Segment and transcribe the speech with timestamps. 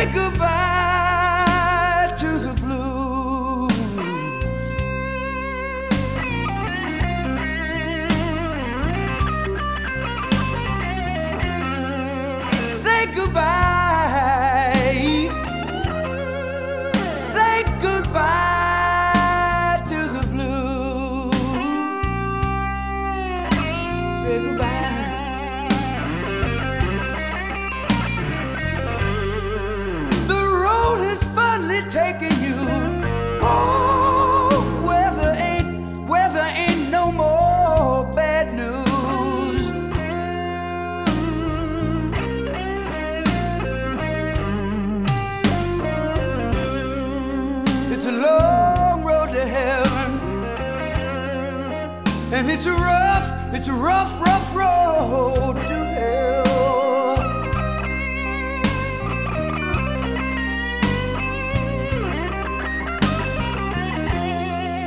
[0.00, 0.69] say goodbye.
[52.32, 56.44] And it's a rough, it's a rough, rough road to hell.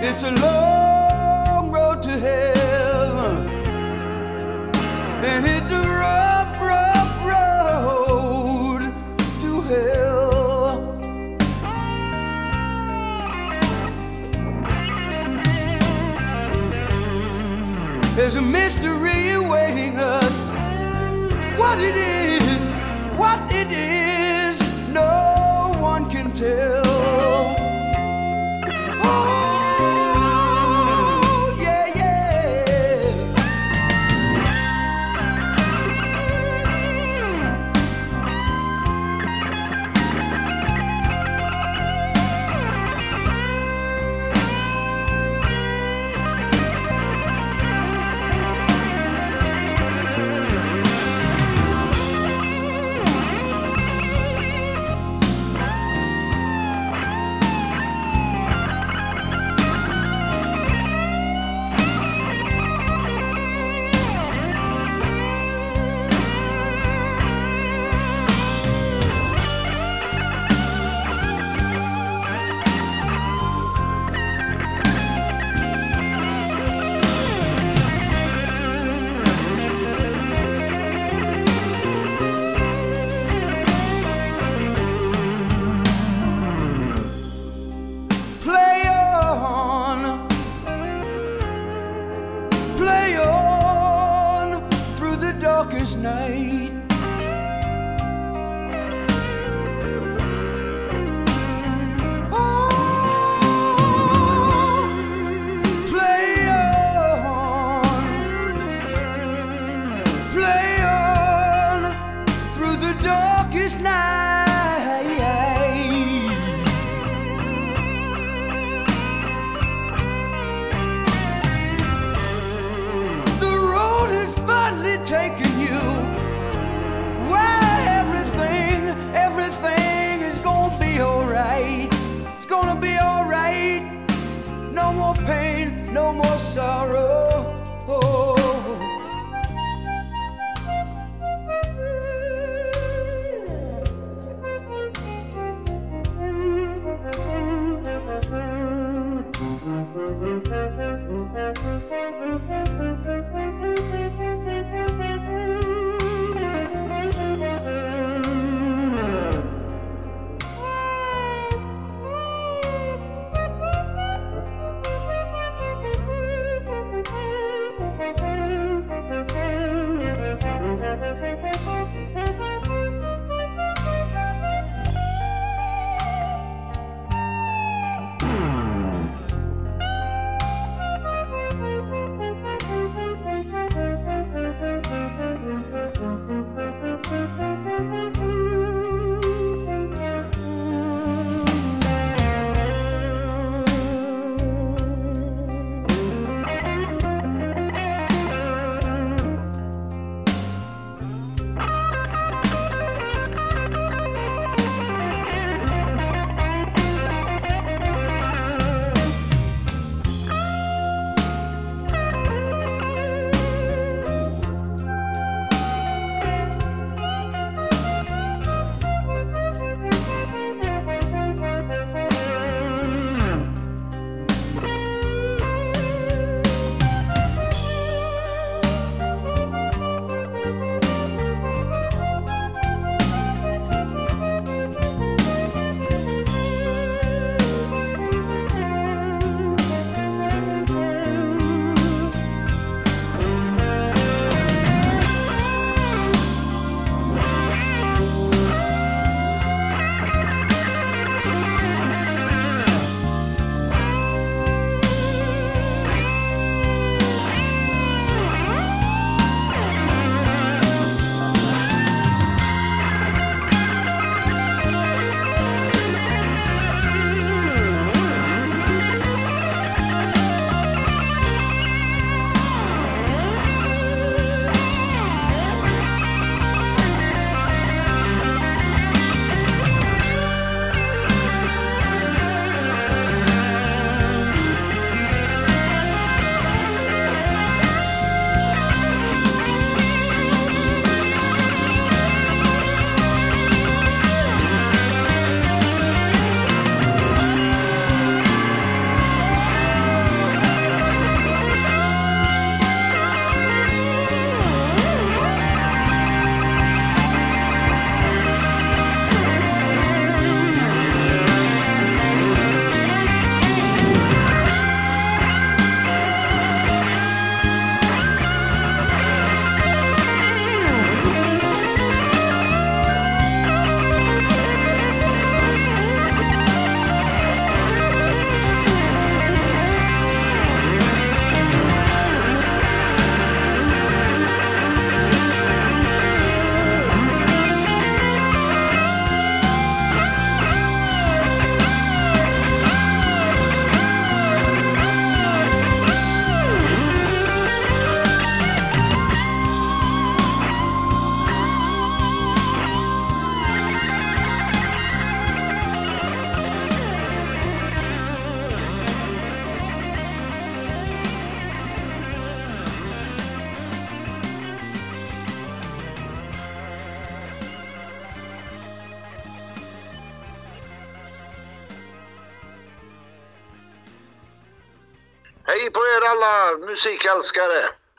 [0.02, 2.63] It's a long road to hell.
[18.24, 20.50] There's a mystery awaiting us.
[21.60, 22.13] What it is.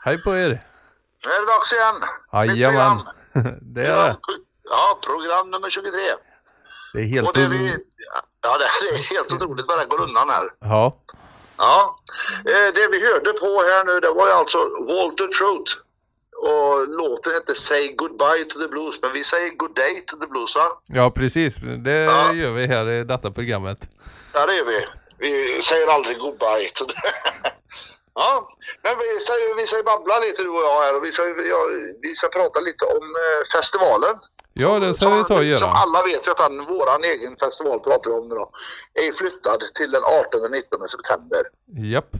[0.04, 0.48] Hej på er!
[1.24, 1.96] Nu är det dags igen.
[2.56, 2.98] Jajamän.
[3.74, 4.16] Det är det.
[4.70, 5.90] Ja, program nummer 23.
[6.94, 7.28] Det är helt...
[7.28, 7.76] Och det vi...
[8.42, 10.44] Ja, det är helt otroligt vad det går undan här.
[10.60, 10.96] Ja.
[11.56, 11.98] Ja,
[12.38, 14.58] eh, det vi hörde på här nu det var ju alltså
[14.88, 15.80] Walter Trout.
[16.36, 20.26] Och låten hette Say Goodbye to the Blues, men vi säger Good Day to the
[20.26, 20.68] Blues va?
[20.86, 21.56] ja, precis.
[21.84, 22.32] Det Ja.
[22.32, 23.78] gör vi här i detta programmet.
[24.32, 24.86] Ja, det gör vi.
[25.18, 26.94] Vi säger aldrig goodbye to the...
[28.14, 28.48] Ja,
[28.82, 31.60] men vi ska, vi ska babbla lite du och jag här och vi ska, ja,
[32.02, 34.14] vi ska prata lite om eh, festivalen.
[34.52, 35.66] Ja, det ska vi ta och Som göra.
[35.66, 38.50] alla vet att den, våran egen festival pratar vi om nu då,
[38.94, 41.42] är flyttad till den 18-19 september.
[41.92, 42.10] Japp.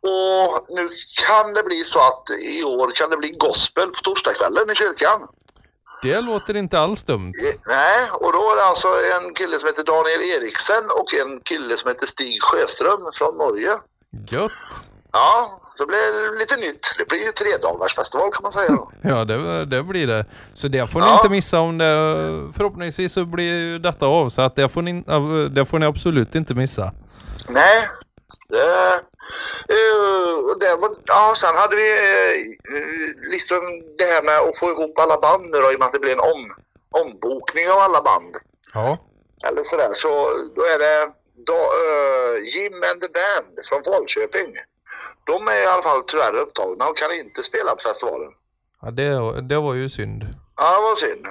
[0.00, 0.88] Och nu
[1.26, 5.28] kan det bli så att i år kan det bli gospel på torsdagskvällen i kyrkan.
[6.02, 7.32] Det låter inte alls dumt.
[7.48, 11.40] Eh, Nej, och då är det alltså en kille som heter Daniel Eriksen och en
[11.40, 13.72] kille som heter Stig Sjöström från Norge.
[14.28, 14.52] Gött.
[15.12, 15.98] Ja, så blir
[16.32, 16.86] det lite nytt.
[16.98, 18.90] Det blir ju tre dagars festival kan man säga då.
[19.08, 20.26] Ja, det, det blir det.
[20.54, 21.14] Så det får ni Ja.
[21.16, 21.84] inte missa om det...
[22.56, 24.92] Förhoppningsvis så blir ju detta av, så att det får ni,
[25.50, 26.92] det får ni absolut inte missa.
[27.48, 27.88] Nej,
[28.48, 28.94] det,
[29.68, 32.34] eh, det var, ja, sen hade vi eh,
[33.32, 33.60] liksom
[33.98, 35.98] det här med att få ihop alla band nu då, i och med att det
[36.00, 36.42] blir en om,
[37.02, 38.34] ombokning av alla band.
[38.74, 38.98] Ja.
[39.48, 40.08] Eller sådär, så
[40.56, 41.08] då är det
[41.46, 44.52] då, eh, Jim and the Band från Falköping.
[45.26, 48.32] De är i alla fall tyvärr upptagna och kan inte spela på festivalen.
[48.82, 50.22] ja det, det var ju synd.
[50.56, 51.26] Ja, det var synd.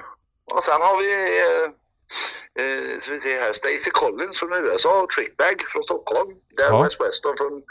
[0.53, 1.11] Och sen har vi
[1.43, 1.65] eh,
[2.63, 6.29] eh, vi här, Stacey Collins från USA och Trickbag från Stockholm.
[6.57, 6.83] Där Ja.
[6.83, 7.63] West Weston från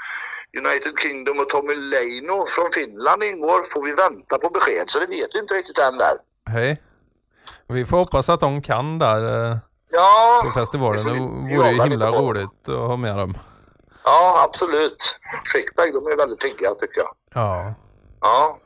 [0.64, 3.62] United Kingdom och Tommy Leino från Finland ingår.
[3.72, 6.16] Får vi vänta på besked så det vet vi inte riktigt än där.
[6.50, 6.82] Hej.
[7.68, 9.56] Vi får hoppas att de kan där eh,
[9.92, 11.04] Ja, på festivalen.
[11.04, 13.38] Det vore ju himla roligt att ha med dem.
[14.04, 15.18] ja absolut.
[15.52, 17.10] Trickbag de är väldigt pigga tycker jag.
[17.34, 17.74] Ja.
[18.20, 18.58] Ja.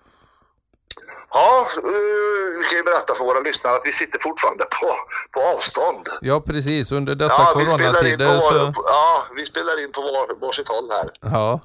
[1.31, 4.89] Ja, eh, vi kan ju berätta för våra lyssnare att vi sitter fortfarande på,
[5.33, 6.07] på avstånd.
[6.21, 6.93] Ja, precis.
[6.93, 8.83] Under dessa Ja, vi spelar in på, coronatider så...
[8.85, 11.11] ja, vi spelar in på var, varsitt håll här.
[11.21, 11.61] Ja.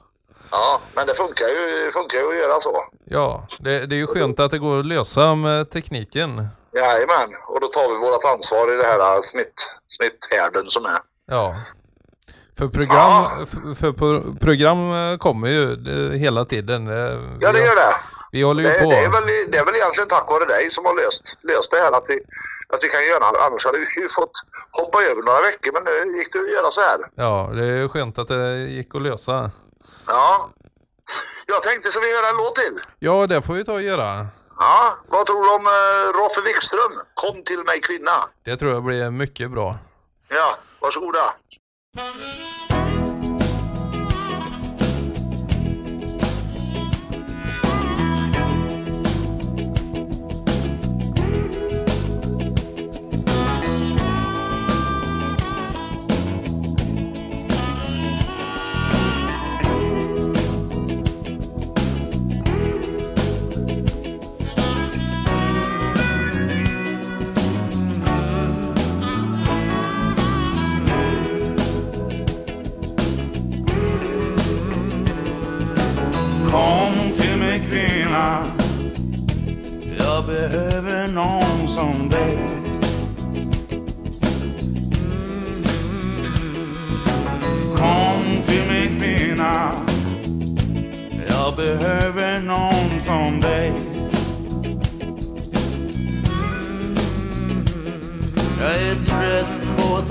[0.52, 2.84] Ja, men det funkar ju, funkar ju att göra så.
[3.06, 6.48] Ja, det, det är ju skönt att det går att lösa med tekniken.
[6.74, 9.54] Jajamän, och då tar vi vårt ansvar i det här äh, smitt,
[9.88, 11.00] smitthärden som är.
[11.26, 11.54] Ja.
[12.58, 12.98] För program,
[13.40, 13.46] Ja.
[13.52, 16.88] för, för pro- program eh, kommer ju det, hela tiden.
[16.90, 17.94] Vi, Ja, det gör det.
[18.32, 18.90] vi håller ju Det, på.
[18.90, 21.78] det, är väl, det är väl egentligen tack vare dig som har löst, löst det
[21.78, 22.20] här att vi,
[22.74, 24.32] att vi kan göra Annars hade vi ju fått
[24.72, 27.00] hoppa över några veckor, men nu gick det att göra så här.
[27.16, 29.52] Ja, det är skönt att det gick att lösa.
[30.08, 30.50] Ja.
[31.48, 32.80] Jag tänkte, så vi göra en låt till?
[33.00, 34.28] Ja, det får vi ta och göra.
[34.64, 36.94] Ja, vad tror du om uh, Roffe Wikström?
[37.14, 38.18] Kom till mig kvinna.
[38.44, 39.78] Det tror jag blir mycket bra.
[40.30, 41.34] Ja, varsågoda.
[80.32, 82.38] Behöver någon som dig.
[87.76, 89.72] Kom till mig kvinna.
[91.30, 93.74] Jag behöver någon som dig.
[98.60, 100.08] Jag är trött, på att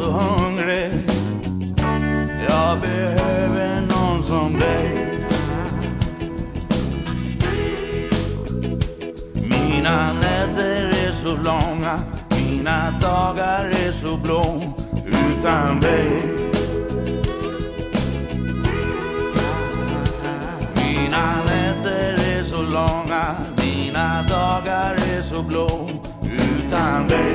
[12.61, 14.63] mina dagar är så blå
[15.07, 16.23] utan dig.
[20.77, 25.91] Mina nätter är så långa, mina dagar är så blå
[26.23, 27.30] utan dig.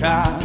[0.00, 0.39] sky.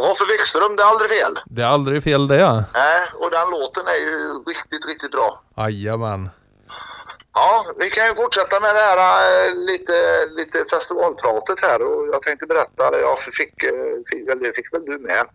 [0.00, 1.38] Ja, Roffe Wikström, det är aldrig fel.
[1.46, 2.64] Det är aldrig fel det.
[2.74, 5.40] Nej, och den låten är ju riktigt, riktigt bra.
[5.56, 6.30] Jajamän.
[7.34, 9.92] Ja, vi kan ju fortsätta med det här eh, lite,
[10.36, 13.72] lite festivalpratet här och jag tänkte berätta, eller jag fick, eh,
[14.10, 15.26] fick, väl, fick väl du med,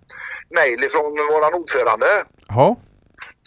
[0.49, 2.07] mejl ifrån våran ordförande.
[2.47, 2.75] Ja,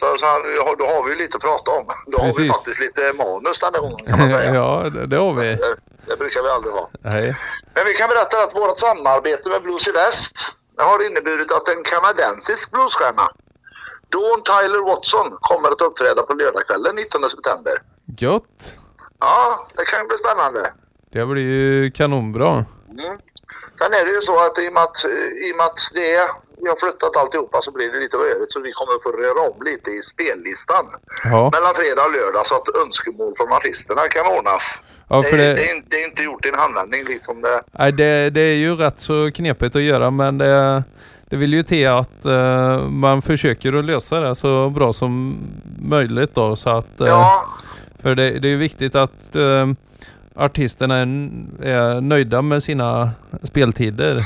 [0.00, 1.86] Så, så ja, då har vi ju lite att prata om.
[2.06, 2.52] Då har vi Precis.
[2.52, 4.54] faktiskt lite manus den här gången kan man säga.
[4.62, 5.46] ja det, det har vi.
[5.54, 6.90] det, det brukar vi aldrig ha.
[7.00, 7.36] Nej.
[7.74, 10.36] Men vi kan berätta att vårt samarbete med Blues i Väst
[10.84, 13.28] har inneburit att en kanadensisk bluesstjärna,
[14.12, 17.72] Dawn Tyler Watson, kommer att uppträda på lördagskvällen 19 september.
[18.18, 18.78] Gött.
[19.20, 20.72] Ja, det kan bli spännande.
[21.12, 22.50] Det blir ju kanonbra.
[22.50, 23.18] Mm.
[23.78, 25.04] Sen är det ju så att i och med att,
[25.46, 26.30] i och med att det är,
[26.62, 29.62] vi har flyttat alltihopa så blir det lite rörigt så vi kommer få röra om
[29.62, 30.86] lite i spellistan
[31.24, 34.78] Ja, mellan fredag och lördag så att önskemål från artisterna kan ordnas.
[35.08, 37.40] Ja det, är- det, det, är, inte- det är inte gjort i en handvändning liksom.
[37.42, 40.82] Det, nej, det, det är ju rätt så knepigt att göra men det,
[41.30, 45.38] det vill ju till att eh, man försöker att lösa det så bra som
[45.82, 47.42] möjligt då så att eh, ja,
[48.02, 49.66] För det, det är ju viktigt att eh,
[50.34, 51.06] artisterna är,
[51.62, 53.10] är nöjda med sina
[53.42, 54.20] speltider.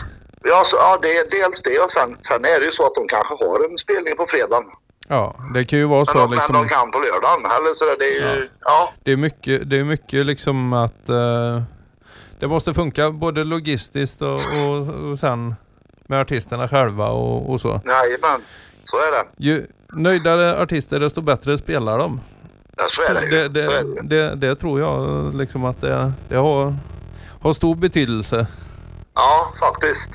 [0.45, 2.95] ja, så, ja, det är dels det och sen, sen är det ju så att
[2.95, 4.63] de kanske har en spelning på fredagen.
[5.09, 6.69] Ja, det kan ju vara Men, så de, men de liksom.
[6.69, 7.45] kan på lördagen.
[7.45, 8.93] Eller så där, det är ju, ja.
[9.05, 11.63] Det är mycket, det är mycket liksom att eh,
[12.41, 15.55] det måste funka både logistiskt och, och, och sen
[16.07, 17.81] med artisterna själva och, och så.
[17.85, 18.43] nej men
[18.85, 19.27] så är det.
[19.37, 19.67] Ju
[19.97, 22.21] nöjdare artister desto bättre spelar de.
[22.77, 23.49] Ja, så är det, ju.
[23.49, 26.77] Det, så är det, det, det, det tror jag liksom att det, det har,
[27.43, 28.47] har stor betydelse.
[29.15, 30.11] Ja, faktiskt.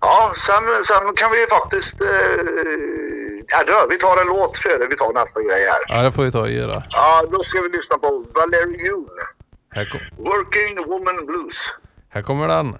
[0.00, 2.00] Ja, sen, sen kan vi ju faktiskt...
[2.00, 3.11] Eh,
[3.48, 5.96] ja, då, vi tar en låt före vi tar nästa grej här.
[5.96, 6.84] Ja, det får vi ta och göra.
[6.90, 9.06] Ja, då ska vi lyssna på Valerie Yoon.
[10.16, 11.74] Working Woman Blues.
[12.08, 12.76] här kommer den.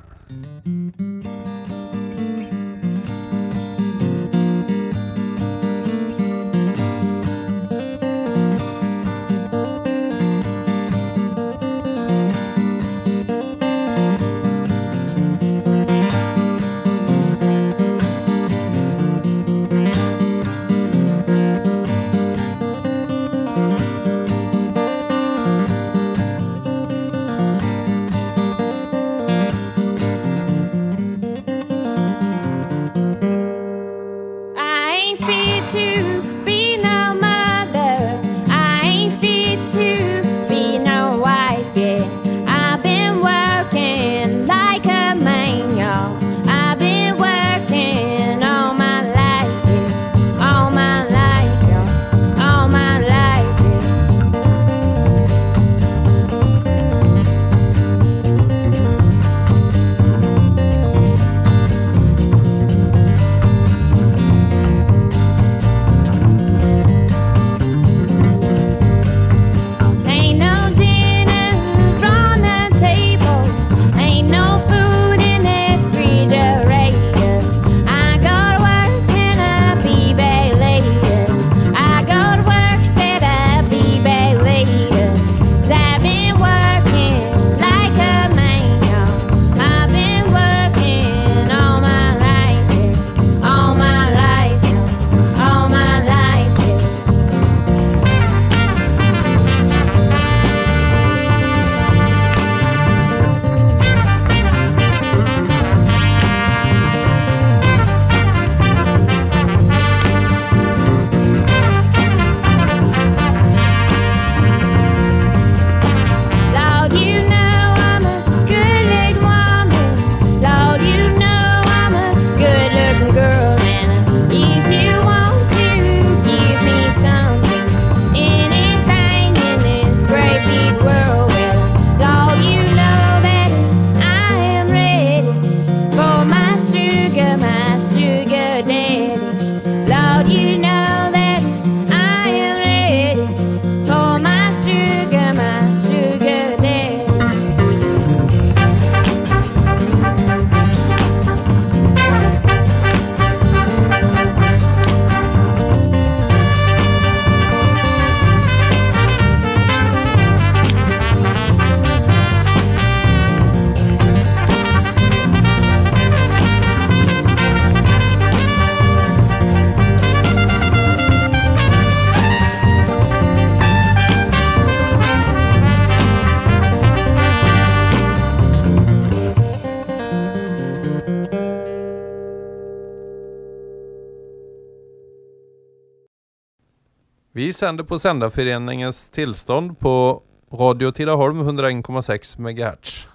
[187.52, 193.06] Vi sänder på Sändarföreningens tillstånd på Radio Tidaholm 101,6 MHz.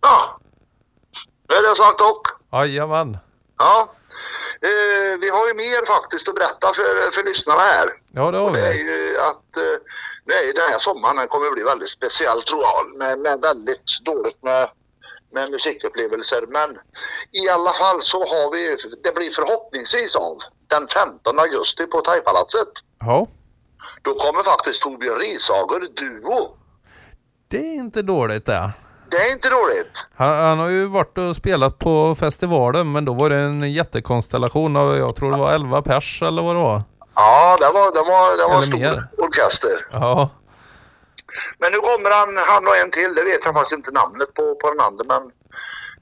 [0.00, 0.40] Ja,
[1.48, 2.22] nu är det sagt och.
[2.52, 3.18] Jajamän.
[3.58, 3.88] Ja.
[4.70, 7.88] Eh, vi har ju mer faktiskt att berätta för, för lyssnarna här.
[8.12, 8.78] Ja, det har Och det är vi.
[8.78, 12.96] ju att eh, ju den här sommaren kommer att bli väldigt speciell tror jag.
[12.98, 14.68] Med, med väldigt dåligt med,
[15.34, 16.44] med musikupplevelser.
[16.48, 16.68] Men
[17.42, 22.72] i alla fall så har vi, det blir förhoppningsvis av den 15 augusti på Thaipalatset.
[23.06, 23.26] Ja,
[24.02, 26.56] Då kommer faktiskt Torbjörn Rishager duo.
[27.48, 28.70] det är inte dåligt det.
[29.10, 30.06] Det är inte dåligt.
[30.16, 34.76] Han, han har ju varit och spelat på festivalen men då var det en jättekonstellation
[34.76, 36.82] av, jag tror det var 11 pers eller vad det var.
[37.14, 39.08] Ja, det var, det var, det var en stor mer.
[39.18, 39.86] orkester.
[39.92, 40.30] Ja,
[41.58, 44.54] Men nu kommer han, han och en till, det vet jag faktiskt inte namnet på,
[44.54, 45.22] på den andra, men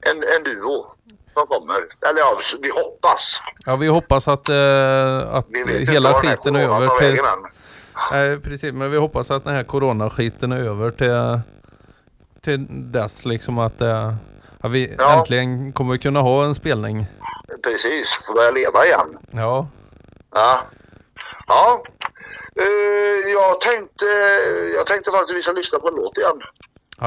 [0.09, 0.85] en, en duo
[1.33, 1.75] som kommer.
[2.09, 3.39] Eller ja, vi hoppas.
[3.65, 5.47] ja vi hoppas att, eh, att
[5.89, 6.87] hela skiten är över.
[6.99, 7.17] Till,
[8.11, 11.39] nej, precis, men vi hoppas att den här coronaskiten är över till,
[12.41, 14.13] till dess liksom att eh,
[14.61, 15.19] ja, vi Ja.
[15.19, 17.05] äntligen kommer kunna ha en spelning.
[17.63, 19.17] Precis, får börja leva igen.
[19.31, 19.67] Ja,
[20.35, 20.61] Ja.
[21.47, 21.81] Ja.
[22.61, 24.05] Eh, jag, tänkte,
[24.75, 26.41] jag tänkte faktiskt att vi ska lyssna på en låt igen.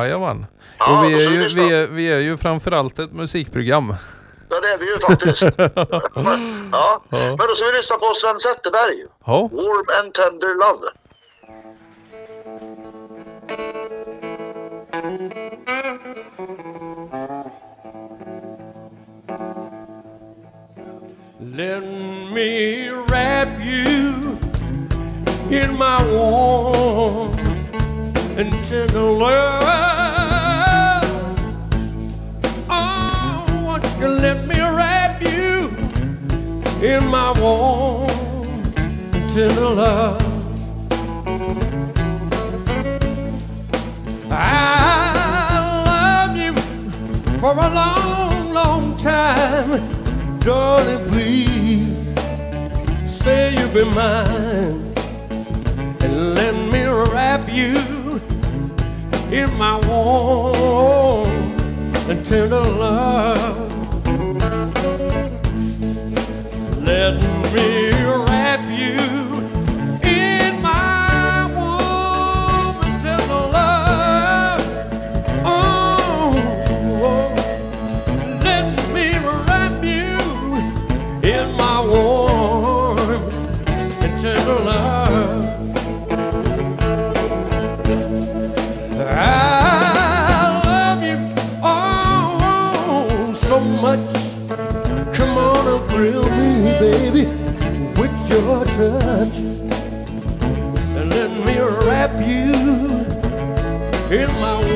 [0.04, 0.46] Jajamän.
[0.78, 3.94] Ja, och vi är, ju, vi, är, vi är ju framförallt ett musikprogram.
[4.48, 5.42] Ja, det är vi ju faktiskt.
[6.72, 7.02] ja.
[7.10, 9.06] Men då ska vi lyssna på Sven Zetterberg.
[9.26, 10.88] Ja, Warm and tender love.
[21.40, 21.82] Let
[22.32, 24.38] me wrap you
[25.50, 27.35] in my warm
[28.38, 31.02] and tender love.
[32.68, 35.70] Oh, won't you let me wrap you
[36.86, 38.44] in my warm
[39.30, 40.22] tender love?
[44.30, 46.52] I love you
[47.40, 49.80] for a long, long time.
[50.40, 51.96] Darling, please
[53.08, 54.92] say you'll be mine
[56.00, 57.95] and let me wrap you
[59.36, 61.28] in my warm
[62.08, 63.70] and tender love.
[66.82, 67.20] Let
[67.52, 67.95] me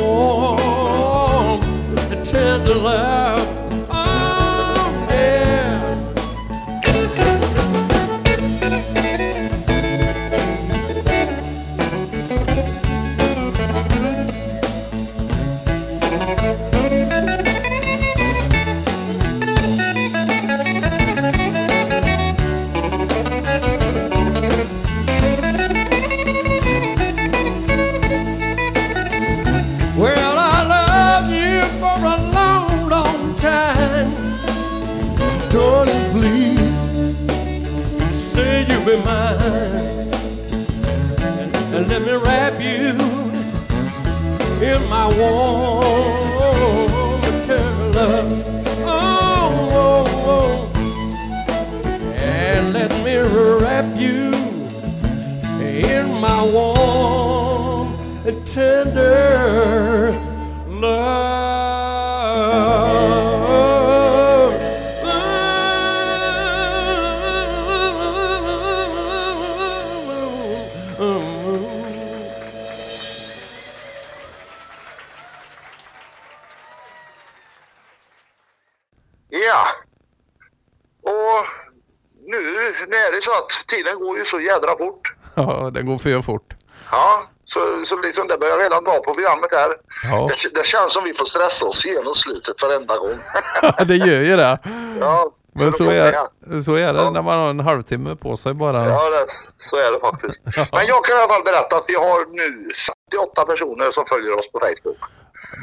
[0.00, 1.60] warm
[2.12, 3.39] and tender love.
[56.30, 57.88] My warm
[58.24, 60.12] and tender
[60.68, 61.40] love.
[79.28, 79.66] Ja.
[81.02, 81.46] Och
[82.26, 82.40] nu,
[82.88, 85.19] nu är det så att tiden går ju så jädra fort.
[85.34, 86.54] Ja det går för fort.
[86.90, 89.70] Ja, så, så liksom det börjar redan dra på programmet här.
[90.10, 93.18] Ja, Det, det känns som vi får stressa oss igenom slutet varenda gång.
[93.86, 94.58] det gör ju det.
[95.00, 95.30] ja.
[95.64, 97.10] Men så får är, jag- så är det Ja.
[97.10, 98.84] när man har en halvtimme på sig bara.
[98.86, 99.26] Ja, det,
[99.58, 100.40] så är det faktiskt.
[100.72, 102.70] Men jag kan i alla fall berätta att vi har nu
[103.12, 104.98] 58 personer som följer oss på Facebook.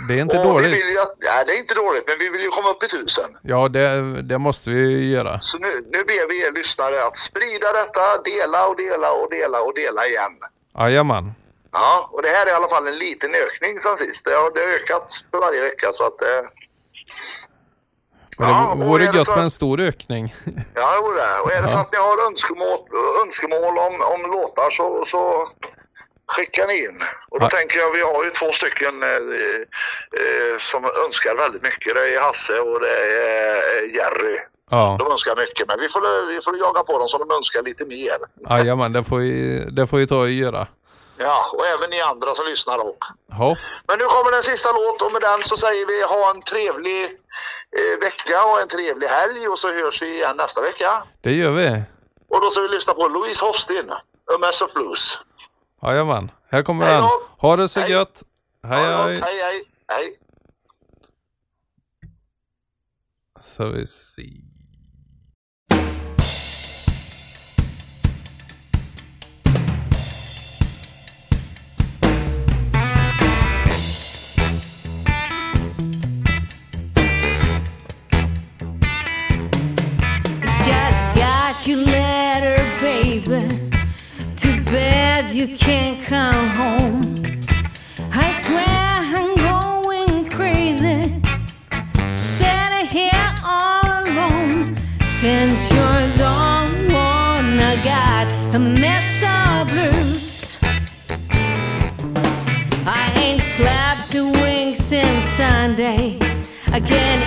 [0.07, 0.71] Det är inte och Vi dåligt.
[0.73, 3.29] vill ju nej, det är inte dåligt, men vi vill ju komma upp i tusen.
[3.41, 5.39] Ja, det, det måste vi göra.
[5.39, 9.61] Så nu, nu ber vi er lyssnare att sprida detta, dela och dela och dela
[9.61, 10.33] och dela igen.
[10.79, 11.31] Jajamän.
[11.71, 14.25] Ja, och det här är i alla fall en liten ökning sen sist.
[14.25, 16.21] Det har, det har ökat för varje vecka så att...
[16.21, 16.43] Eh,
[18.39, 20.35] Men Ja, det vore gött så- med en stor ökning.
[20.75, 21.39] ja, det vore det.
[21.43, 21.81] Och är det så Ja.
[21.81, 22.79] att ni har önskemål,
[23.25, 25.21] önskemål om, om låtar så, så
[26.35, 26.99] skicka ni in.
[27.31, 27.49] Och då Ja.
[27.49, 29.09] tänker jag, vi har ju två stycken eh,
[30.21, 31.95] eh, som önskar väldigt mycket.
[31.95, 32.95] Det är Hasse och det
[33.29, 34.37] är Jerry.
[34.71, 36.01] Ja, De önskar mycket, men vi får,
[36.35, 38.17] vi får jaga på dem så de önskar lite mer.
[38.49, 40.67] jajamän, det får vi, det får vi ta och göra.
[41.19, 42.95] Ja, och även ni andra som lyssnar då.
[43.29, 46.41] Ja, Men nu kommer den sista låt och med den så säger vi ha en
[46.41, 47.03] trevlig
[47.77, 51.03] eh, vecka och en trevlig helg och så hörs vi igen nästa vecka.
[51.21, 51.83] det gör vi.
[52.29, 53.91] Och då ska vi lyssna på Louise Hofsten,
[54.33, 55.19] A Mess of Blues.
[55.81, 57.09] Jajamän, här kommer Hej den.
[57.37, 57.91] Ha det så Hej.
[57.91, 58.23] gött.
[58.63, 59.15] Hej hej.
[59.15, 59.23] gott.
[59.25, 60.19] hej, hej, hej.
[63.41, 64.56] Så vi ser.
[85.37, 87.13] You can't come home.
[88.11, 91.21] I swear I'm going crazy.
[92.39, 94.75] Sitting here all alone.
[95.21, 100.57] Since you're gone, I got a mess of blues.
[102.87, 106.17] I ain't slept a wink since Sunday.
[106.71, 107.26] I can't